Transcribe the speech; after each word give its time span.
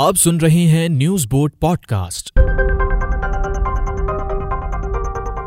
آپ 0.00 0.14
سن 0.16 0.36
رہے 0.36 0.66
ہیں 0.66 0.88
news 0.88 1.26
board 1.30 1.52
pod 1.60 1.78
cost 1.78 2.38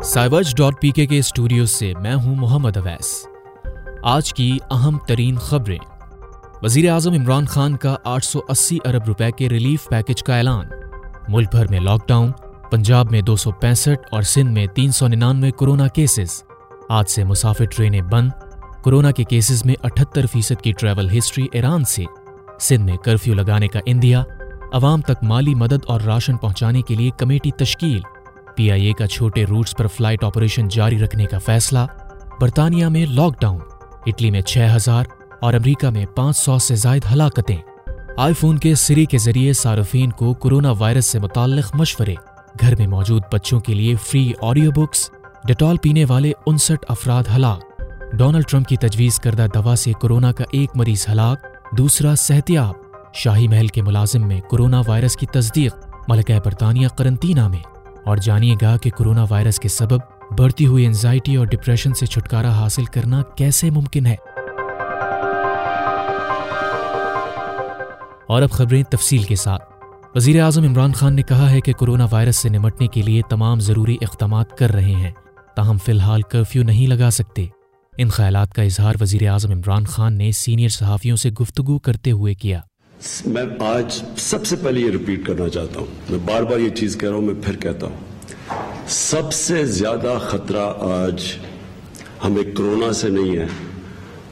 سائبرج 0.04 0.56
dot 0.56 0.80
P 0.80 0.90
K 0.90 1.06
studio 1.10 1.66
سے 1.66 1.92
میں 2.00 2.14
ہوں 2.14 2.34
محمد 2.34 2.76
اویس۔ 2.76 3.26
آج 4.02 4.34
کی 4.34 4.58
اہم 4.70 4.98
ترین 4.98 5.36
خبریں۔ 5.36 5.78
وزیر 6.62 6.90
اعظم 6.90 7.12
عمران 7.12 7.46
خان 7.46 7.76
کا 7.76 7.96
آٹھ 8.04 8.24
سو 8.24 8.40
اسی 8.48 8.78
ارب 8.84 9.02
روپے 9.06 9.30
کے 9.30 9.48
ریلیف 9.48 9.88
پیکج 9.88 10.22
کا 10.22 10.36
اعلان۔ 10.36 10.64
ملک 11.28 11.48
بھر 11.50 11.66
میں 11.70 11.80
لاک 11.80 12.08
ڈاؤن، 12.08 12.30
پنجاب 12.70 13.06
میں 13.10 13.22
دو 13.22 13.36
سو 13.36 13.50
پینسٹھ 13.50 14.08
اور 14.10 14.22
سندھ 14.22 14.50
میں 14.50 14.66
تین 14.66 14.92
سو 14.92 15.08
ننانوے 15.08 15.50
کورونا 15.50 15.88
کیسز۔ 15.88 16.42
آج 16.88 17.10
سے 17.10 17.24
مسافر 17.24 17.64
ٹرینیں 17.64 18.02
بند، 18.02 18.30
کورونا 18.82 19.10
کے 19.10 19.24
کیسز 19.24 19.64
میں 19.64 19.74
اٹھتر 19.82 20.26
فیصد 20.26 20.62
کی 20.62 20.72
ٹریول 20.72 21.18
ہسٹری 21.18 21.46
ایران 21.52 21.84
سے۔ 21.84 22.04
سندھ 22.60 22.82
میں 22.82 22.96
کرفیو 22.96 23.34
لگانے 23.34 23.68
کا 23.68 23.80
اندیا 23.86 24.24
عوام 24.74 25.00
تک 25.00 25.24
مالی 25.24 25.54
مدد 25.54 25.84
اور 25.86 26.00
راشن 26.00 26.36
پہنچانے 26.36 26.82
کے 26.82 26.94
لیے 26.94 27.10
کمیٹی 27.18 27.50
تشکیل۔ 27.50 28.00
پی 28.56 28.70
آئی 28.70 28.86
اے 28.86 28.92
کا 28.92 29.06
چھوٹے 29.06 29.44
روٹس 29.44 29.76
پر 29.76 29.86
فلائٹ 29.86 30.24
آپریشن 30.24 30.68
جاری 30.68 30.98
رکھنے 30.98 31.26
کا 31.26 31.38
فیصلہ۔ 31.38 31.78
برطانیہ 32.40 32.86
میں 32.86 33.06
لاک 33.06 33.40
ڈاؤن، 33.40 33.58
اٹلی 34.06 34.30
میں 34.30 34.40
چھ 34.40 34.58
ہزار 34.76 35.04
اور 35.40 35.54
امریکہ 35.54 35.90
میں 35.90 36.06
پانچ 36.06 36.36
سو 36.36 36.58
سے 36.58 36.74
زائد 36.74 37.02
ہلاکتیں۔ 37.12 37.56
آئی 38.18 38.34
فون 38.34 38.58
کے 38.58 38.74
سری 38.74 39.04
کے 39.04 39.18
ذریعے 39.18 39.52
صارفین 39.52 40.10
کو 40.10 40.34
کورونا 40.34 40.72
وائرس 40.78 41.06
سے 41.06 41.18
متعلق 41.18 41.76
مشورے۔ 41.76 42.14
گھر 42.60 42.74
میں 42.78 42.86
موجود 42.86 43.22
بچوں 43.32 43.60
کے 43.60 43.74
لیے 43.74 43.94
فری 44.06 44.32
آڈیو 44.42 44.70
بکس۔ 44.70 45.10
ڈیٹول 45.44 45.76
پینے 45.76 46.04
والے 46.08 46.32
انسٹھ 46.46 46.84
افراد 46.88 47.22
ہلاک۔ 47.36 47.82
ڈونلڈ 48.12 48.44
ٹرمپ 48.48 48.66
کی 48.66 48.76
تجویز 48.76 49.18
کردہ 49.18 49.46
دوا 49.54 49.76
سے 49.76 49.92
کورونا 49.92 50.32
کا 50.32 50.44
ایک 50.52 50.70
مریض 50.74 51.06
ہلاک۔ 51.12 51.46
دوسرا 51.78 52.14
صحتیاب۔ 52.14 52.83
شاہی 53.14 53.48
محل 53.48 53.66
کے 53.66 53.82
ملازم 53.82 54.28
میں 54.28 54.40
کورونا 54.40 54.82
وائرس 54.86 55.16
کی 55.16 55.26
تصدیق، 55.26 55.74
ملکہ 56.08 56.38
برطانیہ 56.44 56.88
قرنطینہ 56.88 57.48
میں۔ 57.48 57.58
اور 58.04 58.16
جانیے 58.16 58.54
گا 58.62 58.76
کہ 58.76 58.90
کورونا 58.90 59.24
وائرس 59.30 59.58
کے 59.58 59.68
سبب 59.68 59.98
بڑھتی 60.38 60.66
ہوئی 60.66 60.86
انزائٹی 60.86 61.36
اور 61.36 61.46
ڈپریشن 61.46 61.94
سے 61.94 62.06
چھٹکارا 62.06 62.52
حاصل 62.52 62.84
کرنا 62.84 63.22
کیسے 63.22 63.70
ممکن 63.70 64.06
ہے۔ 64.06 64.16
اور 68.28 68.42
اب 68.42 68.50
خبریں 68.50 68.82
تفصیل 68.82 69.22
کے 69.22 69.36
ساتھ۔ 69.36 69.64
وزیر 70.14 70.42
اعظم 70.42 70.62
عمران 70.62 70.92
خان 70.92 71.14
نے 71.14 71.22
کہا 71.22 71.50
ہے 71.50 71.60
کہ 71.60 71.72
کورونا 71.72 72.06
وائرس 72.10 72.36
سے 72.36 72.48
نمٹنے 72.48 72.86
کے 72.86 73.02
لیے 73.02 73.22
تمام 73.30 73.60
ضروری 73.60 73.96
اقدامات 74.00 74.58
کر 74.58 74.70
رہے 74.70 74.94
ہیں، 74.94 75.10
تاہم 75.56 75.76
فی 75.78 75.92
الحال 75.92 76.22
کرفیو 76.22 76.62
نہیں 76.62 76.86
لگا 76.86 77.10
سکتے۔ 77.10 77.46
ان 77.98 78.08
خیالات 78.08 78.54
کا 78.54 78.62
اظہار 78.62 78.94
وزیر 79.00 79.28
اعظم 79.28 79.50
عمران 79.50 79.84
خان 79.84 80.18
نے 80.18 80.32
سینئر 80.32 80.68
صحافیوں 80.68 81.16
سے 81.16 81.30
گفتگو 81.30 81.78
کرتے 81.78 82.10
ہوئے 82.10 82.34
کیا۔ 82.34 82.60
میں 83.26 83.42
آج 83.60 84.04
سب 84.16 84.46
سے 84.46 84.56
پہلے 84.56 84.80
یہ 84.80 84.90
ریپیٹ 84.90 85.26
کرنا 85.26 85.48
چاہتا 85.48 85.80
ہوں۔ 85.80 85.86
میں 86.10 86.18
بار 86.18 86.42
بار 86.42 86.58
یہ 86.58 86.68
چیز 86.68 86.98
کہہ 86.98 87.08
رہا 87.08 87.16
ہوں، 87.16 87.22
میں 87.22 87.34
پھر 87.42 87.56
کہتا 87.56 87.86
ہوں۔ 87.86 87.96
سب 88.88 89.32
سے 89.32 89.66
زیادہ 89.66 90.18
خطرہ 90.20 90.72
آج 90.80 91.22
ہمیں 92.24 92.56
کرونا 92.56 92.92
سے 92.92 93.08
نہیں 93.08 93.38
ہے۔ 93.38 93.46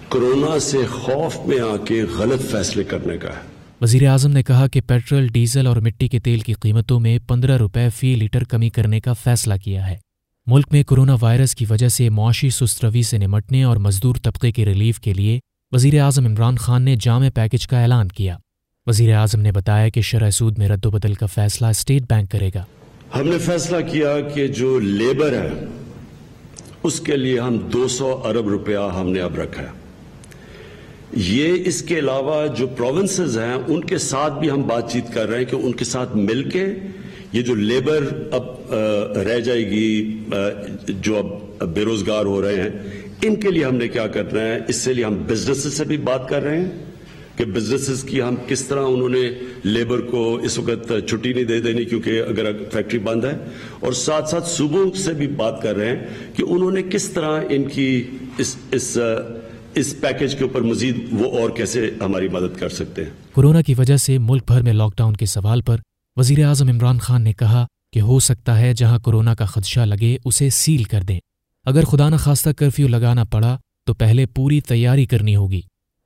کرونا 0.09 0.59
سے 0.59 0.79
خوف 0.91 1.37
میں 1.47 1.61
آ 1.61 1.77
کے 1.77 2.03
غلط 2.19 2.51
فیصلے 2.51 2.85
کرنے 2.85 3.19
کا 3.19 3.29
ہے۔ 3.29 3.53
وزیر 3.81 4.09
اعظم 4.09 4.31
نے 4.31 4.43
کہا 4.43 4.67
کہ 4.67 4.81
پیٹرول، 4.81 5.27
ڈیزل 5.27 5.67
اور 5.67 5.77
مٹی 5.77 6.09
کے 6.09 6.19
تیل 6.19 6.41
کی 6.41 6.53
قیمتوں 6.53 7.01
میں 7.01 7.19
پندرہ 7.29 7.57
روپے 7.57 7.89
فی 7.97 8.15
لیٹر 8.15 8.45
کمی 8.45 8.71
کرنے 8.71 9.01
کا 9.01 9.13
فیصلہ 9.13 9.55
کیا 9.65 9.91
ہے۔ 9.91 9.97
ملک 10.47 10.67
میں 10.73 10.83
کورونا 10.83 11.17
وائرس 11.21 11.55
کی 11.55 11.67
وجہ 11.71 11.89
سے 11.89 12.09
معاشی 12.09 12.51
سست 12.51 12.85
روی 12.85 13.03
سے 13.03 13.19
نمٹنے 13.19 13.63
اور 13.63 13.77
مزدور 13.77 14.15
طبقے 14.23 14.53
کے 14.53 14.65
ریلیف 14.65 15.01
کے 15.01 15.15
لیے 15.15 15.41
وزیر 15.73 16.01
اعظم 16.01 16.27
عمران 16.27 16.57
خان 16.57 16.83
نے 16.83 16.97
جامع 17.01 17.29
پیکج 17.35 17.69
کا 17.69 17.81
اعلان 17.81 18.09
کیا۔ 18.09 18.37
وزیر 18.87 19.15
اعظم 19.15 19.41
نے 19.41 19.51
بتایا 19.53 19.89
کہ 19.89 20.01
شرح 20.01 20.31
سود 20.31 20.59
میں 20.59 20.69
رد 20.69 20.87
و 20.87 20.91
بدل 20.91 21.13
کا 21.15 21.27
فیصلہ 21.27 21.67
اسٹیٹ 21.67 22.03
بینک 22.03 22.31
کرے 22.31 22.49
گا۔ 22.55 22.65
ہم 23.15 23.29
نے 23.29 23.39
فیصلہ 23.39 23.77
کیا 23.91 24.15
کہ 24.35 24.47
جو 24.49 24.79
لیبر 24.79 25.33
ہے، 25.33 25.49
اس 26.83 27.01
کے 27.01 27.17
لیے 27.17 27.39
ہم 27.41 27.59
دو 27.73 27.87
سو 27.89 28.11
ارب 28.25 28.49
روپیہ 28.49 28.89
ہم 28.95 29.11
نے 29.11 29.21
اب 29.21 29.39
رکھا 29.39 29.63
ہے۔ 29.63 29.69
یہ 31.17 31.63
اس 31.67 31.81
کے 31.83 31.99
علاوہ 31.99 32.47
جو 32.59 32.67
پروونسز 32.67 33.39
ہیں، 33.39 33.55
ان 33.55 33.85
کے 33.85 33.99
ساتھ 33.99 34.39
بھی 34.41 34.51
ہم 34.51 34.63
بات 34.69 34.91
چیت 34.93 35.15
کر 35.15 35.29
رہے 35.29 35.39
ہیں 35.39 35.45
کہ 35.45 35.57
ان 35.57 35.73
کے 35.73 35.85
ساتھ 35.85 36.17
مل 36.17 36.49
کے 36.51 36.67
یہ 37.33 37.43
جو 37.43 37.55
لیبر 37.55 38.07
اب 38.33 38.75
رہ 39.29 39.41
جائے 39.41 39.71
گی 39.71 40.19
جو 40.89 41.19
اب 41.19 41.69
بے 41.69 41.85
روزگار 41.85 42.25
ہو 42.25 42.43
رہے 42.43 42.63
ہیں، 42.63 42.71
ان 43.23 43.37
کے 43.37 43.51
لیے 43.51 43.65
ہم 43.65 43.77
نے 43.77 43.89
کیا 43.89 44.07
کرنا 44.07 44.41
ہے 44.41 44.59
اس 44.69 44.77
سے 44.77 44.95
لیے 44.95 45.05
ہم 45.05 45.23
بزنس 45.27 45.73
سے 45.73 45.85
بھی 45.85 45.97
بات 45.97 46.29
کر 46.29 46.43
رہے 46.43 46.61
ہیں۔ 46.61 46.71
کہ 47.37 47.45
بزنس 47.45 48.03
کی 48.03 48.23
ہم 48.23 48.35
کس 48.49 48.65
طرح 48.65 48.81
انہوں 48.81 49.09
نے 49.09 49.31
لیبر 49.65 50.01
کو 50.01 50.37
اس 50.37 50.59
وقت 50.59 50.93
چھٹی 51.09 51.33
نہیں 51.33 51.45
دے 51.45 51.61
دینی 51.61 51.85
کیونکہ 51.85 52.23
اگر 52.29 52.53
فیکٹری 52.73 52.99
بند 52.99 53.25
ہے 53.25 53.33
اور 53.81 53.93
ساتھ 53.93 54.29
ساتھ 54.29 54.49
صوبوں 54.49 54.99
سے 54.99 55.13
بھی 55.13 55.27
بات 55.27 55.63
کر 55.63 55.77
رہے 55.77 55.89
ہیں 55.89 56.07
کہ 56.37 56.45
انہوں 56.49 56.71
نے 56.71 56.83
کس 56.83 57.09
طرح 57.09 57.41
ان 57.51 57.65
کی 57.65 58.07
اس 58.39 58.57
اس 58.73 58.99
اس 59.75 60.01
پیکج 60.01 60.35
کے 60.35 60.45
اوپر 60.45 60.61
مزید 60.61 61.07
وہ 61.13 61.39
اور 61.39 61.51
کیسے 61.51 61.91
ہماری 62.01 62.29
مدد 62.29 62.59
کر 62.59 62.69
سکتے 62.69 63.05
ہیں۔ 63.05 63.11
کورونا 63.33 63.63
کی 63.63 63.75
وجہ 63.79 63.97
سے 63.97 64.19
ملک 64.19 64.43
بھر 64.47 64.63
میں 64.63 64.73
لاک 64.73 64.97
ڈاؤن 64.97 65.17
کے 65.17 65.27
سوال 65.27 65.61
پر 65.61 65.77
وزیر 66.17 66.45
اعظم 66.45 66.69
عمران 66.69 66.99
خان 66.99 67.23
نے 67.23 67.33
کہا 67.33 67.67
کہ 67.93 68.01
ہو 68.01 68.21
سکتا 68.21 68.61
ہے 68.61 68.75
جہاں 68.75 68.99
کورونا 68.99 69.35
کا 69.35 69.45
خدشہ 69.45 69.81
لگے 69.81 70.17
اسے 70.25 70.51
سیل 70.51 70.85
کر 70.85 71.01
دیں۔ 71.01 71.21
اگر 71.65 71.85
خدا 71.85 72.09
نخواستہ 72.09 72.51
کرفیو 72.51 72.89
لگانا 72.89 73.25
پڑا 73.25 73.59
تو 73.87 73.95
پہلے 73.95 74.27
پوری 74.27 74.61
تیاری 74.61 75.07
کرنی 75.07 75.37
ہوگی۔ 75.37 75.61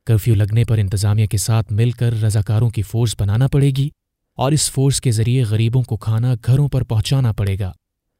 کرفیو 0.06 0.34
لگنے 0.34 0.64
پر 0.64 0.78
انتظامیہ 0.78 1.26
کے 1.26 1.36
ساتھ 1.36 1.72
مل 1.72 1.90
کر 1.90 2.22
رضاکاروں 2.22 2.70
کی 2.70 2.82
فورس 2.82 3.14
بنانا 3.20 3.46
پڑے 3.48 3.70
گی 3.70 3.88
اور 4.34 4.52
اس 4.52 4.70
فورس 4.70 5.00
کے 5.00 5.10
ذریعے 5.10 5.42
غریبوں 5.42 5.82
کو 5.82 5.96
کھانا 5.96 6.34
گھروں 6.46 6.68
پر 6.68 6.82
پہنچانا 6.82 7.32
پڑے 7.32 7.58
گا۔ 7.58 7.72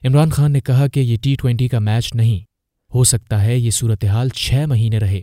عمران 0.05 0.31
خان 0.31 0.53
نے 0.53 0.61
کہا 0.61 0.87
کہ 0.87 1.01
یہ 1.01 1.17
ٹی 1.23 1.35
ٹوینٹی 1.35 1.69
کا 1.69 1.79
میچ 1.79 2.15
نہیں، 2.15 2.45
ہو 2.95 3.05
سکتا 3.05 3.45
ہے 3.45 3.59
یہ 3.59 3.71
صورتحال 3.71 4.29
چھ 4.29 4.65
مہینے 4.69 4.99
رہے۔ 4.99 5.21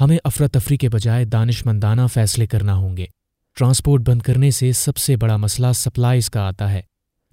ہمیں 0.00 0.18
افراتفری 0.24 0.76
کے 0.76 0.88
بجائے 0.88 1.24
دانش 1.24 1.66
مندانہ 1.66 2.00
فیصلے 2.14 2.46
کرنا 2.46 2.74
ہوں 2.74 2.96
گے۔ 2.96 3.06
ٹرانسپورٹ 3.56 4.02
بند 4.08 4.22
کرنے 4.22 4.50
سے 4.50 4.72
سب 4.72 4.96
سے 4.96 5.16
بڑا 5.16 5.36
مسئلہ 5.36 5.66
سپلائیز 5.74 6.30
کا 6.30 6.40
آتا 6.40 6.72
ہے۔ 6.72 6.82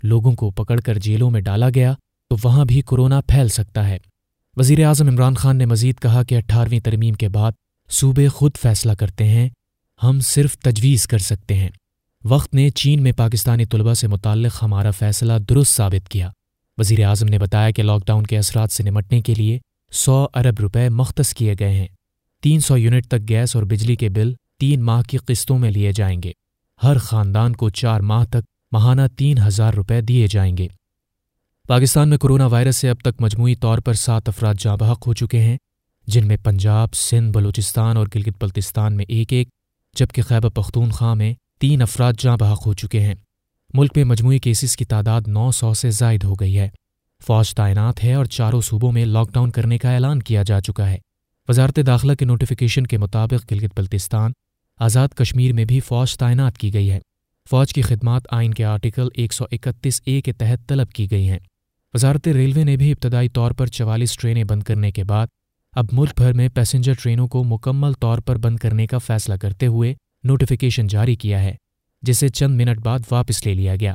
لوگوں 0.03 0.31
کو 0.31 0.52
پکڑ 0.52 0.80
کر 0.80 0.98
جیلوں 0.98 1.31
میں 1.31 1.42
ڈالا 1.42 1.69
گیا 1.75 1.94
تو 2.30 2.36
وہاں 2.44 2.66
بھی 2.66 2.81
کورونا 2.81 3.22
پھیل 3.22 3.48
سکتا 3.48 3.88
ہے۔ 3.90 3.98
وزیر 4.58 4.86
اعظم 4.86 5.08
عمران 5.08 5.34
خان 5.34 5.58
نے 5.58 5.66
مزید 5.66 6.00
کہا 6.00 6.24
کہ 6.24 6.38
اٹھارہویں 6.38 6.80
ترمیم 6.80 7.13
کے 7.13 7.30
بعد 7.30 7.52
صوبے 7.91 8.28
خود 8.28 8.52
فیصلہ 8.62 8.91
کرتے 8.91 9.24
ہیں، 9.24 9.50
ہم 10.03 10.19
صرف 10.19 10.57
تجویز 10.57 11.07
کر 11.07 11.18
سکتے 11.18 11.53
ہیں۔ 11.53 11.69
وقت 12.25 12.53
نے 12.53 12.69
چین 12.69 13.03
میں 13.03 13.12
پاکستانی 13.12 13.66
طلبہ 13.66 13.94
سے 13.94 14.07
متعلق 14.07 14.63
ہمارا 14.63 14.91
فیصلہ 14.91 15.34
درست 15.50 15.75
ثابت 15.75 16.09
کیا۔ 16.09 16.30
وزیر 16.78 17.06
اعظم 17.06 17.25
نے 17.25 17.40
بتایا 17.40 17.72
کہ 17.72 17.84
لاک 17.84 18.01
ڈاؤن 18.06 18.24
کے 18.24 18.38
اثرات 18.38 18.72
سے 18.72 18.84
نمٹنے 18.84 19.22
کے 19.22 19.34
لیے 19.34 19.59
سو 19.91 20.28
ارب 20.34 20.59
روپے 20.59 20.90
مختص 20.90 21.34
کیے 21.34 21.56
گئے 21.59 21.72
ہیں۔ 21.72 21.88
تین 22.41 22.59
سو 22.59 22.78
یونٹ 22.78 23.07
تک 23.07 23.30
گیس 23.30 23.56
اور 23.56 23.63
بجلی 23.63 23.96
کے 23.96 24.09
بل 24.09 24.34
تین 24.59 24.81
ماہ 24.81 25.01
کی 25.01 25.18
قسطوں 25.18 25.59
میں 25.59 25.72
لیے 25.72 25.91
جائیں 25.91 26.24
گے۔ 26.24 26.31
ہر 26.84 26.97
خاندان 26.97 27.56
کو 27.56 27.69
چار 27.69 28.00
ماہ 28.00 28.25
تک 28.25 28.50
ماہانہ 28.72 29.01
تین 29.18 29.38
ہزار 29.38 29.74
روپے 29.74 30.01
دیے 30.01 30.28
جائیں 30.28 30.57
گے۔ 30.57 30.68
پاکستان 31.68 32.09
میں 32.09 32.18
کورونا 32.18 32.46
وائرس 32.46 32.78
سے 32.78 32.90
اب 32.90 32.97
تک 33.01 33.22
مجموعی 33.22 33.56
طور 33.56 33.78
پر 33.78 33.94
سات 33.94 34.30
افراد 34.30 34.56
جاں 34.59 34.78
بحق 34.78 35.07
ہو 35.07 35.13
چکے 35.13 35.40
ہیں۔ 35.40 35.57
جن 36.07 36.28
میں 36.28 36.38
پنجاب، 36.44 36.94
سندھ، 36.94 37.38
بلوچستان 37.38 37.97
اور 37.97 38.07
گلگت 38.16 38.44
بلتستان 38.44 38.95
میں 38.95 39.06
ایک 39.07 39.34
ایک، 39.34 39.50
جبکہ 39.95 40.22
خیبر 40.22 40.50
پختونخوا 40.50 41.13
میں 41.13 41.34
تین 41.59 41.81
افراد 41.81 42.13
جاں 42.19 42.38
بحق 42.38 42.66
ہو 42.66 42.73
چکے 42.73 43.00
ہیں۔ 43.00 43.16
ملک 43.73 43.91
میں 43.95 44.03
مجموعی 44.03 44.39
کیسز 44.39 44.78
کی 44.78 44.85
تعداد 44.85 45.22
نو 45.28 45.51
سو 45.51 45.73
سے 45.73 45.91
زائد 45.91 46.23
ہو 46.23 46.34
گئی 46.34 46.59
ہے۔ 46.59 46.69
فوج 47.28 47.53
تعینات 47.53 48.03
ہے 48.03 48.13
اور 48.13 48.25
چاروں 48.25 48.62
صوبوں 48.62 48.91
میں 48.91 49.06
لاک 49.06 49.34
ڈاؤن 49.34 49.51
کرنے 49.51 49.78
کا 49.78 49.91
اعلان 49.91 50.23
کیا 50.23 50.44
جا 50.44 50.62
چکا 50.62 50.89
ہے۔ 50.89 50.97
وزارت 51.47 51.79
داخلہ 51.88 52.13
کے 52.13 52.25
نوٹیفیکیشن 52.25 52.88
کے 52.88 52.97
مطابق 52.97 53.51
گلگت 53.51 53.79
بلتستان، 53.79 54.31
آزاد 54.78 55.07
کشمیر 55.16 55.53
میں 55.53 55.66
بھی 55.66 55.79
فوج 55.79 56.18
تعینات 56.18 56.57
کی 56.57 56.73
گئی 56.73 56.91
ہے۔ 56.91 57.00
فوج 57.50 57.73
کی 57.73 57.81
خدمات 57.81 58.22
آئین 58.29 58.53
کے 58.53 58.66
آرٹیکل 58.66 59.07
ایک 59.13 59.33
سو 59.33 59.45
اکتیس 59.51 60.01
اے 60.06 60.21
کے 60.21 60.33
تحت 60.33 60.69
طلب 60.69 60.89
کی 60.89 61.12
گئی 61.12 61.30
ہیں۔ 61.30 61.39
وزارت 61.94 62.27
ریلوے 62.27 62.63
نے 62.63 62.77
بھی 62.77 62.92
ابتدائی 62.92 63.30
طور 63.30 63.51
پر 63.51 63.68
چوالیس 63.68 64.18
ٹرینیں 64.18 64.44
بند 64.44 64.63
کرنے 64.63 64.92
کے 64.92 65.04
بعد 65.04 65.27
اب 65.75 65.85
ملک 65.91 66.12
بھر 66.18 66.33
میں 66.33 66.50
پیسنجر 66.50 66.94
ٹرینوں 66.94 67.27
کو 67.27 67.44
مکمل 67.44 67.94
طور 67.94 68.18
پر 68.18 68.38
بند 68.38 68.57
کرنے 68.57 68.88
کا 68.88 68.97
فیصلہ 68.97 69.35
کرتے 69.35 69.68
ہوئے 69.68 69.94
نوٹیفیکیشن 70.23 70.88
جاری 70.88 71.15
کیا 71.15 71.44
ہے، 71.44 71.56
جسے 72.01 72.29
چند 72.29 72.56
منٹ 72.56 72.79
بعد 72.79 73.00
واپس 73.12 73.45
لے 73.45 73.53
لیا 73.53 73.75
گیا۔ 73.75 73.94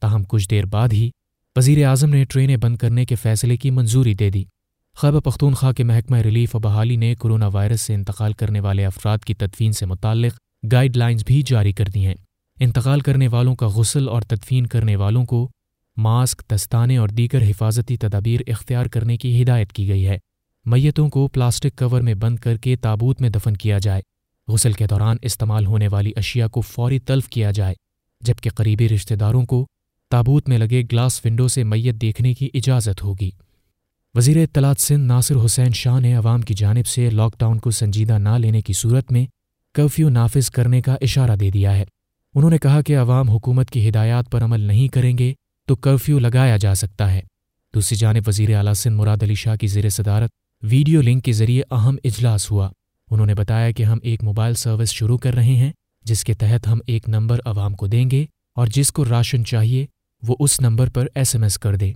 تاہم، 0.00 0.22
کچھ 0.28 0.48
دیر 0.48 0.66
بعد 0.66 0.88
ہی 0.92 1.10
وزیر 1.56 1.86
اعظم 1.86 2.10
نے 2.10 2.24
ٹرینیں 2.24 2.56
بند 2.56 2.76
کرنے 2.76 3.04
کے 3.04 3.14
فیصلے 3.14 3.56
کی 3.56 3.70
منظوری 3.70 4.14
دے 4.14 4.30
دی۔ 4.30 4.44
خیبر 4.96 5.20
پختونخوا 5.20 5.72
کے 5.72 5.84
محکمہ 5.84 6.16
ریلیف 6.16 6.56
و 6.56 6.58
بحالی 6.58 6.96
نے 6.96 7.14
کورونا 7.14 7.46
وائرس 7.46 7.80
سے 7.80 7.94
انتقال 7.94 8.32
کرنے 8.32 8.60
والے 8.60 8.86
افراد 8.86 9.18
کی 9.18 9.34
تدفین 9.34 9.72
سے 9.72 9.86
متعلق 9.86 10.38
گائیڈ 10.72 10.96
لائنز 10.96 11.24
بھی 11.26 11.42
جاری 11.42 11.72
کر 11.72 11.84
دی 11.84 12.06
ہیں۔ 12.06 12.14
انتقال 12.60 13.00
کرنے 13.00 13.28
والوں 13.28 13.54
کا 13.54 13.66
غسل 13.66 14.08
اور 14.08 14.22
تدفین 14.22 14.66
کرنے 14.66 14.96
والوں 14.96 15.24
کو 15.24 15.48
ماسک، 15.96 16.42
دستانے 16.50 16.96
اور 16.96 17.08
دیگر 17.08 17.42
حفاظتی 17.42 17.96
تدابیر 17.96 18.40
اختیار 18.46 18.86
کرنے 18.86 19.16
کی 19.16 19.42
ہدایت 19.42 19.72
کی 19.72 19.88
گئی 19.88 20.06
ہے۔ 20.06 20.18
میتوں 20.66 21.08
کو 21.08 21.28
پلاسٹک 21.28 21.78
کور 21.78 22.00
میں 22.00 22.14
بند 22.14 22.38
کر 22.38 22.56
کے 22.56 22.76
تابوت 22.76 23.20
میں 23.20 23.30
دفن 23.30 23.56
کیا 23.56 23.78
جائے۔ 23.78 24.02
غسل 24.48 24.72
کے 24.72 24.86
دوران 24.86 25.16
استعمال 25.22 25.66
ہونے 25.66 25.88
والی 25.88 26.12
اشیاء 26.16 26.46
کو 26.46 26.60
فوری 26.60 26.98
تلف 26.98 27.28
کیا 27.28 27.50
جائے، 27.50 27.74
جبکہ 28.20 28.50
قریبی 28.50 28.88
رشتہ 28.88 29.14
داروں 29.14 29.46
کو 29.46 29.66
تابوت 30.10 30.48
میں 30.48 30.58
لگے 30.58 30.82
گلاس 30.92 31.20
ونڈو 31.24 31.48
سے 31.48 31.64
میت 31.64 31.94
دیکھنے 31.94 32.34
کی 32.34 32.48
اجازت 32.54 33.02
ہوگی۔ 33.02 33.30
وزیر 34.14 34.36
اطلاعات 34.36 34.80
سندھ 34.80 35.06
ناصر 35.06 35.34
حسین 35.44 35.72
شاہ 35.72 36.00
نے 36.00 36.14
عوام 36.14 36.40
کی 36.40 36.54
جانب 36.54 36.86
سے 36.86 37.10
لاک 37.10 37.34
ڈاؤن 37.38 37.58
کو 37.58 37.70
سنجیدہ 37.70 38.18
نہ 38.18 38.28
لینے 38.28 38.60
کی 38.60 38.72
صورت 38.72 39.12
میں 39.12 39.26
کرفیو 39.74 40.08
نافذ 40.08 40.50
کرنے 40.50 40.82
کا 40.82 40.96
اشارہ 41.00 41.36
دے 41.36 41.50
دیا 41.50 41.76
ہے۔ 41.76 41.84
انہوں 42.34 42.50
نے 42.50 42.58
کہا 42.58 42.82
کہ 42.82 42.98
عوام 42.98 43.30
حکومت 43.30 43.70
کی 43.70 43.88
ہدایات 43.88 44.30
پر 44.30 44.42
عمل 44.44 44.60
نہیں 44.60 44.88
کریں 44.88 45.18
گے 45.18 45.32
تو 45.66 45.76
کرفیو 45.76 46.18
لگایا 46.18 46.56
جا 46.56 46.74
سکتا 46.74 47.12
ہے۔ 47.12 47.20
دوسری 47.74 47.98
جانب 47.98 48.22
وزیر 48.26 48.56
اعلیٰ 48.56 48.74
سندھ 48.74 48.94
مراد 48.94 49.22
علی 49.22 49.34
شاہ 49.34 49.56
کی 49.56 49.66
زیر 49.66 49.88
صدارت 49.88 50.30
ویڈیو 50.62 51.00
لنک 51.00 51.24
کے 51.24 51.32
ذریعے 51.32 51.62
اہم 51.70 51.96
اجلاس 52.04 52.50
ہوا۔ 52.50 52.70
انہوں 53.10 53.26
نے 53.26 53.34
بتایا 53.34 53.70
کہ 53.70 53.82
ہم 53.82 53.98
ایک 54.02 54.24
موبائل 54.24 54.54
سروس 54.54 54.90
شروع 54.90 55.18
کر 55.18 55.34
رہے 55.34 55.56
ہیں، 55.56 55.72
جس 56.04 56.24
کے 56.24 56.34
تحت 56.34 56.68
ہم 56.68 56.78
ایک 56.86 57.08
نمبر 57.08 57.38
عوام 57.44 57.74
کو 57.74 57.86
دیں 57.86 58.10
گے 58.10 58.26
اور 58.54 58.66
جس 58.66 58.92
کو 58.92 59.04
راشن 59.04 59.44
چاہیے، 59.44 59.86
وہ 60.28 60.36
اس 60.40 60.60
نمبر 60.60 60.90
پر 60.90 61.06
ایس 61.14 61.34
ایم 61.34 61.42
ایس 61.42 61.58
کر 61.58 61.76
دے 61.76 61.92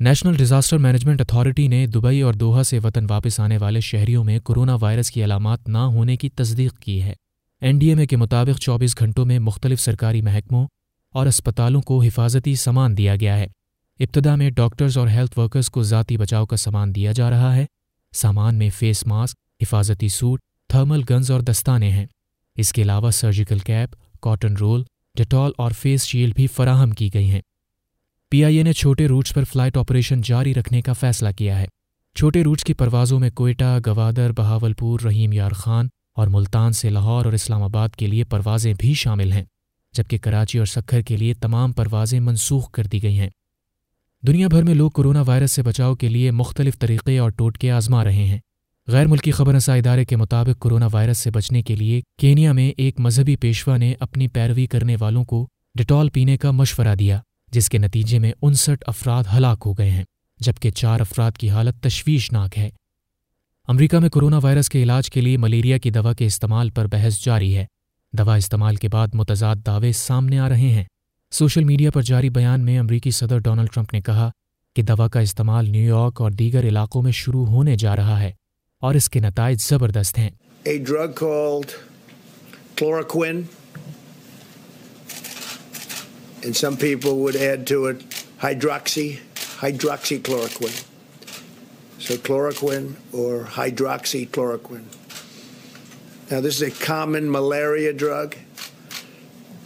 نیشنل 0.00 0.36
ڈیزاسٹر 0.36 0.78
مینجمنٹ 0.78 1.20
اتھارٹی 1.20 1.68
نے 1.68 1.86
دبئی 1.86 2.20
اور 2.20 2.34
دوحہ 2.34 2.62
سے 2.62 2.78
وطن 2.78 3.06
واپس 3.10 3.40
آنے 3.40 3.58
والے 3.58 3.80
شہریوں 3.80 4.24
میں 4.24 4.38
کورونا 4.40 4.76
وائرس 4.80 5.10
کی 5.10 5.24
علامات 5.24 5.68
نہ 5.68 5.78
ہونے 5.78 6.16
کی 6.16 6.28
تصدیق 6.28 6.78
کی 6.78 7.02
ہے۔ 7.02 7.14
این 7.60 7.78
ڈی 7.78 7.88
ایم 7.88 7.98
اے 7.98 8.06
کے 8.06 8.16
مطابق 8.16 8.60
چوبیس 8.60 8.98
گھنٹوں 8.98 9.26
میں 9.26 9.38
مختلف 9.38 9.80
سرکاری 9.80 10.22
محکموں 10.22 10.66
اور 11.14 11.26
اسپتالوں 11.26 11.82
کو 11.82 12.02
حفاظتی 12.02 12.54
سامان 12.54 12.96
دیا 12.96 13.16
گیا 13.16 13.38
ہے۔ 13.38 13.46
ابتدا 13.98 14.36
میں 14.36 14.50
ڈاکٹرز 14.50 14.98
اور 14.98 15.08
ہیلتھ 15.08 15.38
ورکرز 15.38 15.70
کو 15.70 15.82
ذاتی 15.82 16.16
بچاؤ 16.16 16.46
کا 16.46 16.56
سامان 16.56 16.94
دیا 16.94 17.12
جا 17.12 17.30
رہا 17.30 17.56
ہے۔ 17.56 17.66
سامان 18.12 18.54
میں 18.54 18.70
فیس 18.70 19.06
ماسک، 19.06 19.36
حفاظتی 19.62 20.08
سوٹ، 20.08 20.40
تھرمل 20.68 21.02
گنز 21.10 21.30
اور 21.30 21.40
دستانے 21.40 21.90
ہیں۔ 21.90 22.06
اس 22.56 22.72
کے 22.72 22.82
علاوہ 22.82 23.10
surgical 23.10 23.58
cap 23.58 24.20
cotton 24.22 24.56
roll 24.56 24.82
Dettol 25.14 25.52
اور 25.58 25.70
فیس 25.70 26.04
شیلڈ 26.04 26.34
بھی 26.34 26.46
فراہم 26.46 26.90
کی 26.90 27.14
گئی 27.14 27.30
ہیں۔ 27.30 27.40
پی 28.30 28.44
آئی 28.44 28.56
اے 28.56 28.62
نے 28.62 28.72
چھوٹے 28.72 29.06
روٹس 29.06 29.34
پر 29.34 29.44
فلائٹ 29.44 29.76
آپریشن 29.76 30.20
جاری 30.20 30.54
رکھنے 30.54 30.82
کا 30.82 30.92
فیصلہ 30.92 31.28
کیا 31.36 31.60
ہے۔ 31.60 31.66
چھوٹے 32.16 32.44
روٹس 32.44 32.64
کی 32.64 32.74
پروازوں 32.74 33.20
میں 33.20 33.30
کوئٹہ، 33.30 33.78
گوادر 33.86 34.32
بہاول 34.32 34.72
پور 34.72 35.00
رحیم 35.00 35.32
یار 35.32 35.52
خان 35.52 35.88
اور 36.16 36.26
ملتان 36.26 36.72
سے 36.72 36.90
لاہور 36.90 37.24
اور 37.24 37.32
اسلام 37.32 37.62
آباد 37.62 37.88
کے 37.88 38.06
لیے 38.06 38.24
پروازیں 38.24 38.74
بھی 38.78 38.94
شامل 38.94 39.32
ہیں، 39.32 39.44
جبکہ 39.92 40.18
کراچی 40.18 40.58
اور 40.58 40.66
سکھر 40.66 41.00
کے 41.00 41.16
لیے 41.16 41.34
تمام 41.34 41.72
پروازیں 41.72 42.20
منسوخ 42.20 42.70
کر 42.70 42.84
دی 42.84 43.02
گئی 43.02 43.18
ہیں۔ 43.18 43.30
دنیا 44.26 44.48
بھر 44.48 44.62
میں 44.62 44.74
لوگ 44.74 44.90
کورونا 44.90 45.22
وائرس 45.26 45.52
سے 45.52 45.62
بچاؤ 45.62 45.94
کے 45.94 46.08
لیے 46.08 46.30
مختلف 46.30 46.78
طریقے 46.78 47.18
اور 47.18 47.30
ٹوٹکے 47.30 47.70
آزما 47.70 48.04
رہے 48.04 48.24
ہیں۔ 48.24 48.38
غیر 48.86 49.06
ملکی 49.06 49.30
خبر 49.30 49.54
رساں 49.54 49.76
ادارے 49.76 50.04
کے 50.04 50.16
مطابق 50.16 50.58
کورونا 50.58 50.88
وائرس 50.92 51.18
سے 51.18 51.30
بچنے 51.30 51.62
کے 51.62 51.76
لیے 51.76 52.00
کینیا 52.18 52.52
میں 52.52 52.72
ایک 52.76 53.00
مذہبی 53.00 53.36
پیشوا 53.36 53.76
نے 53.76 53.94
اپنی 54.00 54.28
پیروی 54.28 54.66
کرنے 54.66 54.96
والوں 55.00 55.24
کو 55.24 55.46
ڈیٹول 55.74 56.08
پینے 56.08 56.36
کا 56.36 56.50
مشورہ 56.50 56.94
دیا، 56.94 57.20
جس 57.52 57.68
کے 57.68 57.78
نتیجے 57.78 58.18
میں 58.18 58.32
انسٹھ 58.42 58.84
افراد 58.86 59.24
ہلاک 59.36 59.62
ہو 59.66 59.72
گئے 59.72 59.90
ہیں، 59.90 60.04
جبکہ 60.40 60.70
چار 60.70 61.00
افراد 61.00 61.32
کی 61.32 61.50
حالت 61.50 61.82
تشویشناک 61.82 62.58
ہے۔ 62.58 62.70
امریکہ 63.68 63.98
میں 63.98 64.08
کورونا 64.08 64.38
وائرس 64.42 64.68
کے 64.68 64.82
علاج 64.82 65.10
کے 65.10 65.20
لیے 65.20 65.36
ملیریا 65.36 65.78
کی 65.78 65.90
دوا 65.90 66.12
کے 66.12 66.26
استعمال 66.26 66.70
پر 66.70 66.86
بحث 66.86 67.24
جاری 67.24 67.56
ہے۔ 67.56 67.66
دوا 68.12 68.34
استعمال 68.34 68.76
کے 68.76 68.88
بعد 68.88 69.08
متضاد 69.14 69.56
دعوے 69.66 69.92
سامنے 69.92 70.38
آ 70.38 70.48
رہے 70.48 70.68
ہیں۔ 70.68 70.84
سوشل 71.30 71.64
میڈیا 71.64 71.90
پر 71.90 72.02
جاری 72.02 72.30
بیان 72.30 72.64
میں 72.64 72.78
امریکی 72.78 73.10
صدر 73.10 73.38
ڈونلڈ 73.38 73.68
ٹرمپ 73.72 73.94
نے 73.94 74.00
کہا 74.00 74.30
کہ 74.76 74.82
دوا 74.82 75.08
کا 75.08 75.20
استعمال 75.20 75.70
نیو 75.70 75.96
یارک 75.96 76.20
اور 76.20 76.30
دیگر 76.30 76.64
علاقوں 76.64 77.02
میں 77.02 77.12
شروع 77.12 77.46
ہونے 77.46 77.76
جا 77.76 77.96
رہا 77.96 78.20
ہے 78.20 78.32
اور 78.80 78.94
اس 78.94 79.10
کے 79.10 79.20
نتائج 79.20 79.60
زبردست 79.62 80.18
ہیں۔ 80.18 80.30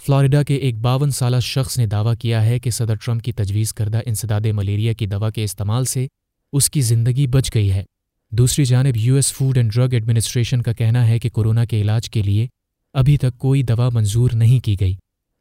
فلوریڈا 0.05 0.43
کے 0.43 0.55
ایک 0.55 0.77
باون 0.77 1.11
سالہ 1.11 1.39
شخص 1.39 1.77
نے 1.77 1.85
دعویٰ 1.85 2.13
کیا 2.19 2.45
ہے 2.45 2.59
کہ 2.59 2.69
صدر 2.69 2.95
ٹرمپ 2.95 3.21
کی 3.23 3.31
تجویز 3.31 3.73
کردہ 3.73 3.99
انسداد 4.05 4.41
ملیریا 4.53 4.93
کی 4.93 5.05
دوا 5.05 5.29
کے 5.29 5.43
استعمال 5.43 5.85
سے 5.85 6.07
اس 6.53 6.69
کی 6.69 6.81
زندگی 6.81 7.27
بچ 7.27 7.53
گئی 7.53 7.71
ہے۔ 7.71 7.83
دوسری 8.31 8.65
جانب 8.65 8.97
U 8.97 9.15
S 9.15 9.33
Food 9.33 9.57
and 9.57 9.73
Drug 9.73 9.93
Administration 9.93 10.61
کا 10.61 10.73
کہنا 10.73 11.07
ہے 11.07 11.19
کہ 11.19 11.29
کورونا 11.29 11.65
کے 11.65 11.81
علاج 11.81 12.09
کے 12.09 12.21
لیے 12.21 12.47
ابھی 12.93 13.17
تک 13.17 13.37
کوئی 13.37 13.63
دوا 13.63 13.89
منظور 13.93 14.29
نہیں 14.33 14.59
کی 14.59 14.75
گئی۔ 14.79 14.95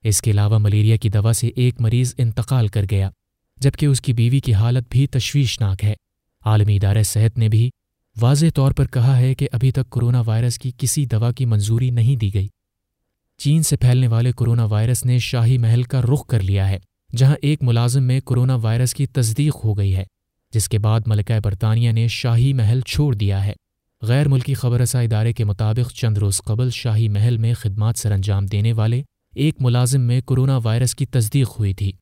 اس 0.05 0.23
کے 0.23 0.31
علاوہ 0.31 0.59
ملیریا 0.59 0.97
کی 0.97 1.09
دوا 1.09 1.33
سے 1.33 1.49
ایک 1.49 1.81
مریض 1.81 2.15
انتقال 2.19 2.69
کر 2.69 2.85
گیا، 2.91 3.11
جبکہ 3.57 3.87
اس 3.87 4.01
کی 4.01 4.13
بیوی 4.13 4.41
کی 4.41 4.55
حالت 4.55 4.85
بھی 4.91 5.07
تشویشناک 5.07 5.85
ہے۔ 5.85 5.95
عالمی 6.45 6.77
ادارہ 6.77 7.03
صحت 7.03 7.39
نے 7.39 7.49
بھی 7.49 7.71
واضح 8.21 8.47
طور 8.55 8.73
پر 8.73 8.87
کہا 8.87 9.17
ہے 9.19 9.35
کہ 9.35 9.49
ابھی 9.53 9.71
تک 9.71 9.91
کورونا 9.91 10.23
وائرس 10.27 10.59
کی 10.59 10.71
کسی 10.79 11.07
دوا 11.07 11.33
کی 11.33 11.45
منظوری 11.45 11.91
نہیں 11.91 12.17
دی 12.17 12.35
گئی۔ 12.35 12.49
چین 13.39 13.63
سے 13.63 13.77
پھیلنے 13.77 14.07
والے 14.07 14.33
کورونا 14.33 14.65
وائرس 14.65 15.05
نے 15.05 15.19
شاہی 15.19 15.59
محل 15.59 15.83
کا 15.83 16.03
رخ 16.03 16.27
کر 16.27 16.41
لیا 16.41 16.69
ہے، 16.69 16.79
جہاں 17.17 17.37
ایک 17.43 17.63
ملازم 17.63 18.03
میں 18.03 18.21
کورونا 18.21 18.55
وائرس 18.55 18.95
کی 18.95 19.07
تصدیق 19.07 19.65
ہو 19.65 19.79
گئی 19.79 19.97
ہے، 19.97 20.05
جس 20.53 20.69
کے 20.69 20.79
بعد 20.79 21.01
ملکہ 21.07 21.41
برطانیہ 21.45 21.93
نے 21.93 22.09
شاہی 22.09 22.53
محل 22.53 22.81
چھوڑ 22.81 23.15
دیا 23.15 23.45
ہے۔ 23.45 23.53
غیر 24.03 24.29
ملکی 24.29 24.55
خبر 24.55 24.81
رساں 24.81 25.05
ادارے 25.05 25.33
کے 25.33 25.45
مطابق 25.45 25.93
چند 25.93 26.19
روز 26.19 26.43
قبل 26.43 26.71
شاہی 26.71 27.09
محل 27.09 27.37
میں 27.39 27.55
خدمات 27.55 27.99
سر 27.99 28.13
انجام 28.13 28.47
دینے 28.47 28.73
والے 28.73 29.03
ایک 29.37 29.61
ملازم 29.61 30.01
میں 30.01 30.21
کورونا 30.21 30.59
وائرس 30.65 30.95
کی 30.95 31.07
تصدیق 31.07 31.49
ہوئی 31.59 31.73
تھی 31.75 31.93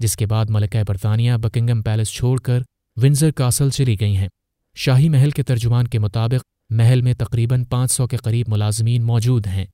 جس 0.00 0.16
کے 0.16 0.26
بعد 0.26 0.46
ملکہ 0.48 0.82
برطانیہ 0.88 1.32
بکنگم 1.32 1.82
پیلس 1.82 2.12
چھوڑ 2.12 2.38
کر 2.38 2.62
ونزر 2.96 3.30
کاسل 3.30 3.70
چلی 3.70 4.00
گئی 4.00 4.16
ہیں 4.16 4.28
شاہی 4.76 5.08
محل 5.08 5.30
کے 5.30 5.42
ترجمان 5.42 5.88
کے 5.88 5.98
مطابق 5.98 6.42
محل 6.70 7.02
میں 7.02 7.14
تقریباً 7.14 7.64
پانچ 7.64 7.92
سو 7.92 8.06
کے 8.06 8.16
قریب 8.16 8.48
ملازمین 8.48 9.02
موجود 9.02 9.46
ہیں 9.46 9.66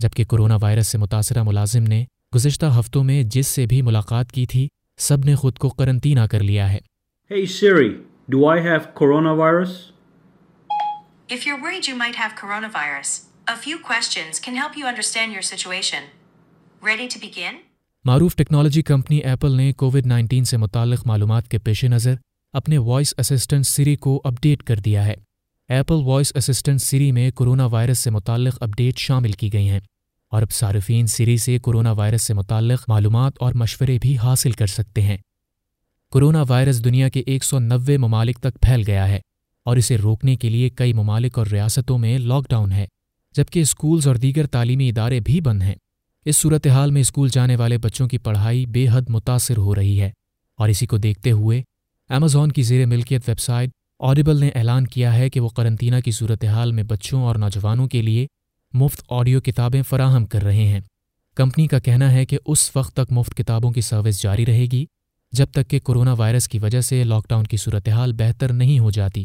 جبکہ 0.00 0.24
کورونا 0.24 0.56
وائرس 0.60 0.88
سے 0.88 0.98
متاثرہ 0.98 1.42
ملازم 1.42 1.82
نے 1.82 2.04
گزشتہ 2.34 2.66
ہفتوں 2.78 3.04
میں 3.04 3.22
جس 3.22 3.46
سے 3.46 3.66
بھی 3.66 3.82
ملاقات 3.82 4.32
کی 4.32 4.46
تھی 4.46 4.68
سب 4.98 5.24
نے 5.24 5.34
خود 5.34 5.58
کو 5.58 5.68
قرنطینہ 5.68 6.26
کر 6.30 6.42
لیا 6.42 6.72
ہے 6.72 6.78
Hey 7.30 7.44
Siri, 7.50 7.90
do 8.28 8.40
I 8.46 8.58
have 8.62 8.90
coronavirus? 8.94 9.70
If 11.28 11.46
you're 11.46 11.62
worried 11.62 11.86
you 11.86 11.96
might 11.98 12.16
have 12.16 12.34
coronavirus, 12.34 13.14
a 13.46 13.56
few 13.58 13.78
questions 13.86 14.40
can 14.40 14.56
help 14.56 14.76
you 14.76 14.86
understand 14.86 15.32
your 15.32 15.44
situation. 15.44 16.12
Ready 16.88 17.02
to 17.02 17.26
begin? 17.26 17.54
معروف 18.04 18.36
ٹیکنالوجی 18.36 18.82
کمپنی 18.82 19.18
ایپل 19.18 19.52
نے 19.52 19.72
کووڈ 19.72 20.06
نائنٹین 20.06 20.44
سے 20.44 20.56
متعلق 20.56 21.06
معلومات 21.06 21.48
کے 21.48 21.58
پیش 21.58 21.84
نظر 21.84 22.14
اپنے 22.52 22.78
وائس 22.78 23.14
اسسٹنٹ 23.18 23.66
سری 23.66 23.96
کو 23.96 24.20
اپ 24.24 24.34
ڈیٹ 24.42 24.62
کر 24.62 24.76
دیا 24.76 25.06
ہے۔ 25.06 25.14
ایپل 25.68 25.94
وائس 25.94 26.32
اسسٹنٹ 26.34 26.80
سری 26.80 27.12
میں 27.12 27.30
کورونا 27.30 27.66
وائرس 27.66 27.98
سے 27.98 28.10
متعلق 28.10 28.56
اپ 28.60 28.68
ڈیٹ 28.76 28.98
شامل 28.98 29.32
کی 29.32 29.52
گئی 29.52 29.68
ہیں 29.68 29.80
اور 30.30 30.42
اب 30.42 30.50
صارفین 30.50 31.06
سری 31.06 31.36
سے 31.36 31.58
کورونا 31.58 31.92
وائرس 31.92 32.22
سے 32.22 32.34
متعلق 32.34 32.84
معلومات 32.88 33.32
اور 33.38 33.52
مشورے 33.52 33.98
بھی 34.00 34.18
حاصل 34.18 34.52
کر 34.52 34.66
سکتے 34.66 35.02
ہیں۔ 35.02 35.18
کورونا 36.10 36.44
وائرس 36.48 36.84
دنیا 36.84 37.08
کے 37.08 37.22
ایک 37.26 37.44
سو 37.44 37.58
نوے 37.58 37.96
ممالک 37.96 38.38
تک 38.38 38.60
پھیل 38.62 38.82
گیا 38.86 39.08
ہے 39.08 39.20
اور 39.64 39.76
اسے 39.76 39.96
روکنے 39.96 40.36
کے 40.36 40.48
لیے 40.48 40.70
کئی 40.70 40.92
ممالک 40.92 41.38
اور 41.38 41.46
ریاستوں 41.46 41.98
میں 41.98 42.18
لاک 42.18 42.44
ڈاؤن 42.48 42.72
ہے، 42.72 42.86
جبکہ 43.36 43.60
اسکولز 43.60 44.06
اور 44.06 44.16
دیگر 44.16 44.46
تعلیمی 44.46 44.88
ادارے 44.88 45.20
بھی 45.20 45.40
بند 45.40 45.62
ہیں۔ 45.62 45.74
اس 46.24 46.36
صورتحال 46.36 46.90
میں 46.90 47.00
اسکول 47.00 47.28
جانے 47.28 47.56
والے 47.56 47.78
بچوں 47.78 48.08
کی 48.08 48.18
پڑھائی 48.18 48.66
بے 48.66 48.86
حد 48.92 49.02
متاثر 49.08 49.56
ہو 49.56 49.74
رہی 49.74 50.00
ہے 50.00 50.10
اور 50.58 50.68
اسی 50.68 50.86
کو 50.86 50.96
دیکھتے 50.96 51.30
ہوئے 51.30 51.62
امیزون 52.08 52.52
کی 52.52 52.62
زیر 52.62 52.86
ملکیت 52.86 53.28
ویب 53.28 53.38
سائٹ 53.38 53.70
آڈیبل 53.98 54.36
نے 54.36 54.48
اعلان 54.48 54.86
کیا 54.86 55.16
ہے 55.16 55.30
کہ 55.30 55.40
وہ 55.40 55.48
قرنطینہ 55.48 56.00
کی 56.04 56.10
صورتحال 56.10 56.72
میں 56.72 56.82
بچوں 56.82 57.22
اور 57.22 57.36
نوجوانوں 57.36 57.88
کے 57.88 58.02
لیے 58.02 58.26
مفت 58.72 59.02
آڈیو 59.08 59.40
کتابیں 59.40 59.82
فراہم 59.82 60.26
کر 60.26 60.42
رہے 60.42 60.66
ہیں۔ 60.66 60.80
کمپنی 61.34 61.66
کا 61.66 61.78
کہنا 61.78 62.12
ہے 62.12 62.26
کہ 62.26 62.38
اس 62.46 62.76
وقت 62.76 62.92
تک 62.92 63.12
مفت 63.12 63.34
کتابوں 63.34 63.70
کی 63.70 63.80
سروس 63.80 64.22
جاری 64.22 64.46
رہے 64.46 64.66
گی 64.72 64.84
جب 65.32 65.46
تک 65.52 65.70
کہ 65.70 65.80
کورونا 65.80 66.12
وائرس 66.12 66.48
کی 66.48 66.58
وجہ 66.58 66.80
سے 66.80 67.04
لاک 67.04 67.28
ڈاؤن 67.28 67.44
کی 67.44 67.56
صورتحال 67.56 68.12
بہتر 68.12 68.52
نہیں 68.52 68.78
ہو 68.78 68.90
جاتی۔ 68.90 69.24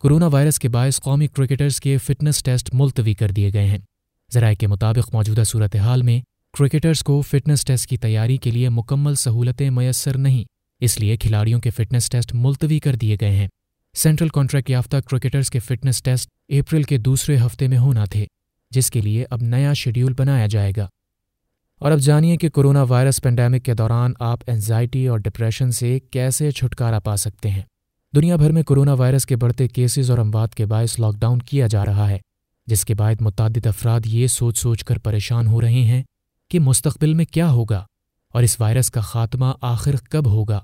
کورونا 0.00 0.26
وائرس 0.26 0.58
کے 0.58 0.68
باعث 0.68 1.00
قومی 1.00 1.26
کرکٹرز 1.26 1.80
کے 1.80 1.98
فٹنس 1.98 2.42
ٹیسٹ 2.42 2.70
ملتوی 2.72 3.14
کر 3.14 3.30
دیے 3.30 3.52
گئے 3.52 3.66
ہیں۔ 3.66 3.78
ذرائع 4.34 4.54
کے 4.54 4.66
مطابق 4.66 5.14
موجودہ 5.14 5.42
صورتحال 5.44 6.02
میں 6.02 6.20
کرکٹرز 6.58 7.00
کو 7.00 7.20
فٹنس 7.20 7.64
ٹیسٹ 7.64 7.88
کی 7.88 7.96
تیاری 7.96 8.36
کے 8.36 8.50
لیے 8.50 8.68
مکمل 8.68 9.14
سہولتیں 9.14 9.70
میسر 9.70 10.18
نہیں، 10.18 10.44
اس 10.80 11.00
لیے 11.00 11.16
کھلاڑیوں 11.16 11.60
کے 11.60 11.70
فٹنس 11.70 12.10
ٹیسٹ 12.10 12.34
ملتوی 12.34 12.78
کر 12.78 12.96
دیے 12.96 13.16
گئے 13.20 13.30
ہیں۔ 13.30 13.48
سینٹرل 13.94 14.28
کانٹریکٹ 14.28 14.70
یافتہ 14.70 14.96
کرکٹرز 14.96 15.50
کے 15.50 15.58
فٹنس 15.58 16.02
ٹیسٹ 16.02 16.30
اپریل 16.48 16.82
کے 16.82 16.98
دوسرے 16.98 17.36
ہفتے 17.38 17.68
میں 17.68 17.78
ہونا 17.78 18.04
تھے، 18.04 18.26
جس 18.70 18.90
کے 18.90 19.00
لیے 19.00 19.24
اب 19.30 19.42
نیا 19.42 19.72
شیڈیول 19.72 20.14
بنایا 20.18 20.46
جائے 20.46 20.72
گا۔ 20.76 20.88
اور 21.80 21.92
اب 21.92 21.98
جانیے 21.98 22.36
کہ 22.36 22.48
کرونا 22.48 22.82
وائرس 22.82 23.22
پینڈیمک 23.22 23.64
کے 23.64 23.74
دوران 23.74 24.12
آپ 24.20 24.38
انزائٹی 24.46 25.06
اور 25.06 25.18
ڈپریشن 25.18 25.70
سے 25.70 25.98
کیسے 26.10 26.50
چھٹکارا 26.50 26.98
پا 26.98 27.16
سکتے 27.16 27.50
ہیں۔ 27.50 27.62
دنیا 28.14 28.36
بھر 28.36 28.52
میں 28.52 28.62
کرونا 28.62 28.92
وائرس 28.92 29.26
کے 29.26 29.36
بڑھتے 29.36 29.68
کیسز 29.68 30.10
اور 30.10 30.18
اموات 30.18 30.54
کے 30.54 30.66
باعث 30.66 31.00
لاک 31.00 31.14
ڈاؤن 31.18 31.38
کیا 31.38 31.66
جا 31.66 31.84
رہا 31.84 32.10
ہے۔ 32.10 32.18
جس 32.66 32.84
کے 32.84 32.94
بعد 32.94 33.20
متعدد 33.20 33.66
افراد 33.66 34.00
یہ 34.04 34.26
سوچ 34.26 34.58
سوچ 34.58 34.84
کر 34.84 34.98
پریشان 34.98 35.46
ہو 35.46 35.60
رہے 35.60 35.82
ہیں 35.82 36.02
کہ 36.50 36.60
مستقبل 36.60 37.14
میں 37.14 37.24
کیا 37.24 37.50
ہوگا 37.50 37.84
اور 38.34 38.42
اس 38.42 38.60
وائرس 38.60 38.90
کا 38.90 39.00
خاتمہ 39.00 39.52
آخر 39.60 39.96
کب 40.10 40.26
ہوگا۔ 40.26 40.60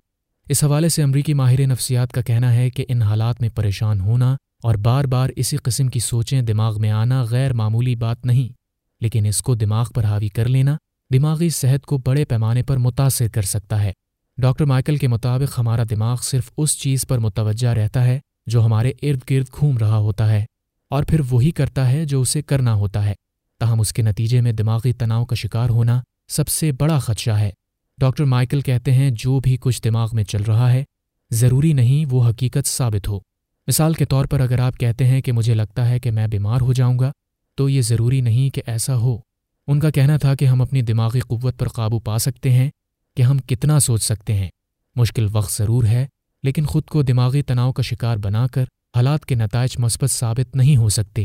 اس 0.48 0.64
حوالے 0.64 0.88
سے 0.88 1.02
امریکی 1.02 1.34
ماہر 1.34 1.66
نفسیات 1.66 2.12
کا 2.12 2.20
کہنا 2.20 2.54
ہے 2.54 2.70
کہ 2.70 2.84
ان 2.88 3.02
حالات 3.02 3.40
میں 3.40 3.48
پریشان 3.48 4.00
ہونا 4.00 4.36
اور 4.62 4.74
بار 4.74 5.04
بار 5.04 5.30
اسی 5.36 5.56
قسم 5.56 5.88
کی 5.88 6.00
سوچیں 6.00 6.42
دماغ 6.42 6.80
میں 6.80 6.90
آنا 6.90 7.22
غیر 7.22 7.52
معمولی 7.52 7.96
بات 7.96 8.26
نہیں، 8.26 8.52
لیکن 9.00 9.26
اس 9.26 9.42
کو 9.42 9.54
دماغ 9.54 9.86
پر 9.94 10.04
حاوی 10.04 10.28
کر 10.28 10.48
لینا 10.48 10.76
دماغی 11.10 11.48
صحت 11.48 11.86
کو 11.86 11.98
بڑے 11.98 12.24
پیمانے 12.24 12.62
پر 12.62 12.76
متاثر 12.76 13.28
کر 13.28 13.42
سکتا 13.42 13.82
ہے۔ 13.82 13.92
ڈاکٹر 14.38 14.64
مائیکل 14.64 14.96
کے 14.96 15.08
مطابق 15.08 15.58
ہمارا 15.58 15.82
دماغ 15.90 16.16
صرف 16.22 16.50
اس 16.56 16.78
چیز 16.78 17.06
پر 17.06 17.18
متوجہ 17.18 17.68
رہتا 17.68 18.04
ہے 18.04 18.18
جو 18.46 18.64
ہمارے 18.64 18.92
ارد 19.02 19.30
گرد 19.30 19.46
گھوم 19.58 19.78
رہا 19.78 19.96
ہوتا 19.96 20.30
ہے۔ 20.32 20.44
اور 20.92 21.02
پھر 21.02 21.20
وہی 21.30 21.50
کرتا 21.50 21.92
ہے 21.92 22.04
جو 22.04 22.20
اسے 22.20 22.42
کرنا 22.42 22.74
ہوتا 22.74 23.04
ہے۔ 23.04 23.14
تاہم 23.60 23.80
اس 23.80 23.92
کے 23.92 24.02
نتیجے 24.02 24.40
میں 24.40 24.52
دماغی 24.52 24.92
تناؤ 24.92 25.24
کا 25.24 25.34
شکار 25.34 25.68
ہونا 25.68 26.02
سب 26.28 26.48
سے 26.48 26.72
بڑا 26.72 26.98
خدشہ 26.98 27.30
ہے۔ 27.30 27.50
ڈاکٹر 27.98 28.24
مائیکل 28.24 28.60
کہتے 28.60 28.92
ہیں، 28.92 29.10
جو 29.10 29.40
بھی 29.40 29.56
کچھ 29.60 29.82
دماغ 29.82 30.08
میں 30.12 30.24
چل 30.24 30.42
رہا 30.42 30.72
ہے، 30.72 30.84
ضروری 31.30 31.72
نہیں 31.72 32.06
وہ 32.10 32.28
حقیقت 32.28 32.66
ثابت 32.66 33.08
ہو۔ 33.08 33.20
مثال 33.66 33.94
کے 33.94 34.04
طور 34.04 34.24
پر 34.24 34.40
اگر 34.40 34.58
آپ 34.58 34.78
کہتے 34.78 35.06
ہیں 35.06 35.20
کہ 35.20 35.32
مجھے 35.32 35.54
لگتا 35.54 35.88
ہے 35.88 35.98
کہ 35.98 36.10
میں 36.10 36.26
بیمار 36.26 36.60
ہو 36.60 36.72
جاؤں 36.72 36.98
گا، 36.98 37.12
تو 37.54 37.68
یہ 37.68 37.82
ضروری 37.82 38.20
نہیں 38.20 38.54
کہ 38.54 38.62
ایسا 38.66 38.96
ہو۔ 38.96 39.18
ان 39.66 39.80
کا 39.80 39.90
کہنا 39.90 40.16
تھا 40.16 40.34
کہ 40.34 40.44
ہم 40.44 40.62
اپنی 40.62 40.82
دماغی 40.82 41.20
قوت 41.20 41.58
پر 41.58 41.68
قابو 41.68 41.98
پا 41.98 42.18
سکتے 42.18 42.50
ہیں 42.50 42.70
کہ 43.16 43.22
ہم 43.22 43.38
کتنا 43.38 43.80
سوچ 43.80 44.02
سکتے 44.02 44.34
ہیں۔ 44.34 44.48
مشکل 44.96 45.26
وقت 45.32 45.52
ضرور 45.52 45.84
ہے، 45.84 46.06
لیکن 46.42 46.64
خود 46.64 46.84
کو 46.84 47.02
دماغی 47.02 47.42
تناؤ 47.42 47.72
کا 47.72 47.82
شکار 47.82 48.16
بنا 48.16 48.46
کر 48.46 48.64
حالات 48.96 49.26
کے 49.26 49.34
نتائج 49.34 49.74
مثبت 49.78 50.10
ثابت 50.10 50.56
نہیں 50.56 50.76
ہو 50.76 50.88
سکتے۔ 50.88 51.24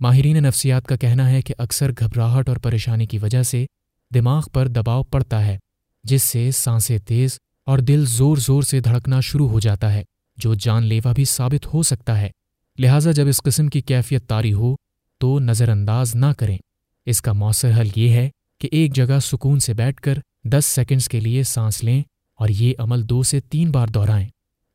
ماہرین 0.00 0.42
نفسیات 0.42 0.86
کا 0.86 0.96
کہنا 0.96 1.30
ہے 1.30 1.42
کہ 1.42 1.54
اکثر 1.58 1.92
گھبراہٹ 1.98 2.48
اور 2.48 2.56
پریشانی 2.56 3.06
کی 3.06 3.18
وجہ 3.18 3.42
سے 3.42 3.66
دماغ 4.14 4.42
پر 4.52 4.68
دباؤ 4.68 5.02
پڑتا 5.02 5.46
ہے، 5.46 5.58
جس 6.04 6.22
سے 6.22 6.50
سانسیں 6.50 6.98
تیز 6.98 7.38
اور 7.66 7.78
دل 7.78 8.04
زور 8.06 8.36
زور 8.36 8.62
سے 8.62 8.80
دھڑکنا 8.80 9.20
شروع 9.20 9.48
ہو 9.48 9.60
جاتا 9.60 9.92
ہے، 9.92 10.02
جو 10.36 10.54
جان 10.54 10.84
لیوا 10.84 11.12
بھی 11.12 11.24
ثابت 11.24 11.74
ہو 11.74 11.82
سکتا 11.82 12.20
ہے۔ 12.20 12.30
لہٰذا 12.78 13.10
جب 13.10 13.28
اس 13.28 13.42
قسم 13.42 13.68
کی 13.68 13.80
کیفیت 13.80 14.26
تاری 14.26 14.52
ہو 14.52 14.76
تو 15.18 15.38
نظر 15.38 15.68
انداز 15.68 16.14
نہ 16.14 16.32
کریں۔ 16.38 16.58
اس 17.06 17.22
کا 17.22 17.32
مؤثر 17.32 17.80
حل 17.80 17.88
یہ 17.96 18.10
ہے 18.10 18.30
کہ 18.60 18.68
ایک 18.72 18.94
جگہ 18.94 19.18
سکون 19.22 19.58
سے 19.58 19.74
بیٹھ 19.74 20.00
کر 20.00 20.18
دس 20.44 20.64
سیکنڈز 20.64 21.08
کے 21.08 21.20
لیے 21.20 21.42
سانس 21.42 21.84
لیں 21.84 22.02
اور 22.34 22.48
یہ 22.48 22.72
عمل 22.78 23.08
دو 23.08 23.22
سے 23.22 23.40
تین 23.40 23.70
بار 23.70 23.88
دہرائیں۔ 23.88 24.28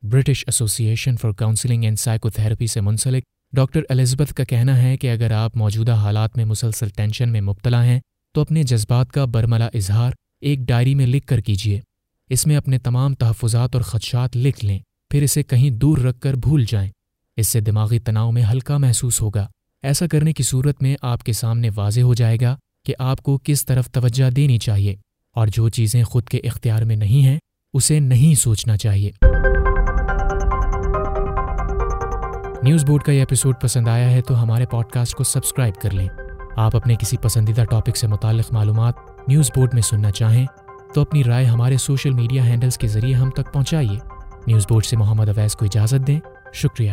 British 0.04 0.44
Association 0.84 1.16
for 1.16 1.30
Counselling 1.30 1.84
and 1.84 1.98
Psychotherapy 2.30 2.66
سے 2.66 2.80
منسلک 2.80 3.24
ڈاکٹر 3.52 3.80
الزبتھ 3.88 4.34
کا 4.34 4.44
کہنا 4.44 4.82
ہے 4.82 4.96
کہ 4.96 5.10
اگر 5.10 5.30
آپ 5.30 5.56
موجودہ 5.56 5.92
حالات 5.92 6.36
میں 6.36 6.44
مسلسل 6.44 6.88
ٹینشن 6.88 7.32
میں 7.32 7.40
مبتلا 7.40 7.84
ہیں 7.84 8.00
تو 8.34 8.40
اپنے 8.40 8.62
جذبات 8.62 9.12
کا 9.12 9.24
برملا 9.24 9.68
اظہار 9.74 10.12
ایک 10.40 10.58
ڈائری 10.58 10.94
میں 10.94 11.06
لکھ 11.06 11.26
کر 11.26 11.40
کیجیے 11.40 11.80
اس 12.30 12.46
میں 12.46 12.56
اپنے 12.56 12.78
تمام 12.78 13.14
تحفظات 13.14 13.74
اور 13.74 13.82
خدشات 13.82 14.36
لکھ 14.36 14.64
لیں، 14.64 14.78
پھر 15.10 15.22
اسے 15.22 15.42
کہیں 15.42 15.70
دور 15.70 15.98
رکھ 15.98 16.20
کر 16.20 16.34
بھول 16.34 16.64
جائیں۔ 16.68 16.90
اس 17.36 17.48
سے 17.48 17.60
دماغی 17.60 17.98
تناؤ 17.98 18.30
میں 18.30 18.42
ہلکا 18.42 18.78
محسوس 18.78 19.20
ہوگا۔ 19.20 19.46
ایسا 19.82 20.06
کرنے 20.06 20.32
کی 20.32 20.42
صورت 20.42 20.82
میں 20.82 20.96
آپ 21.02 21.24
کے 21.24 21.32
سامنے 21.32 21.70
واضح 21.76 22.00
ہو 22.00 22.14
جائے 22.14 22.38
گا 22.40 22.56
کہ 22.84 22.94
آپ 22.98 23.22
کو 23.22 23.38
کس 23.44 23.66
طرف 23.66 23.90
توجہ 23.90 24.30
دینی 24.30 24.58
چاہیے 24.58 24.96
اور 25.34 25.46
جو 25.46 25.68
چیزیں 25.68 26.04
خود 26.04 26.28
کے 26.28 26.38
اختیار 26.38 26.82
میں 26.82 26.96
نہیں 26.96 27.22
ہیں، 27.22 27.38
اسے 27.74 28.00
نہیں 28.00 28.34
سوچنا 28.34 28.76
چاہیے۔ 28.76 29.10
نیوز 32.64 32.84
بورڈ 32.84 33.02
کا 33.02 33.12
یہ 33.12 33.18
ایپیسوڈ 33.18 33.54
پسند 33.60 33.88
آیا 33.88 34.10
ہے 34.10 34.20
تو 34.20 34.42
ہمارے 34.42 34.66
پوڈ 34.66 34.86
کاسٹ 34.86 35.14
کو 35.14 35.24
سبسکرائب 35.24 35.74
کر 35.74 35.90
لیں۔ 35.90 36.08
آپ 36.56 36.76
اپنے 36.76 36.96
کسی 36.96 37.16
پسندیدہ 37.16 37.64
ٹاپک 37.64 37.96
سے 37.96 38.06
متعلق 38.06 38.52
معلومات 38.52 38.94
نیوز 39.28 39.50
بورڈ 39.56 39.74
میں 39.74 39.82
سننا 39.82 40.10
چاہیں 40.10 40.46
تو 40.94 41.00
اپنی 41.00 41.24
رائے 41.24 41.44
ہمارے 41.44 41.76
سوشل 41.76 42.10
میڈیا 42.10 42.46
ہینڈلز 42.46 42.78
کے 42.78 42.88
ذریعے 42.88 43.14
ہم 43.14 43.30
تک 43.30 43.52
پہنچائیے۔ 43.52 43.98
نیوز 44.46 44.66
بورڈ 44.70 44.84
سے 44.84 44.96
محمد 44.96 45.28
اویس 45.28 45.56
کو 45.56 45.64
اجازت 45.64 46.06
دیں۔ 46.06 46.20
شکریہ۔ 46.52 46.92